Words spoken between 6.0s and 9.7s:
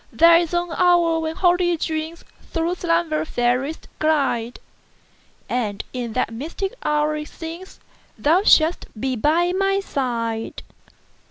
that mystic hour it seemsThou shouldst be by